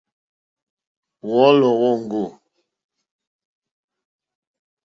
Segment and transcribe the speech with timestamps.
[1.29, 2.23] Wɔ̌lɔ̀ wóŋɡô.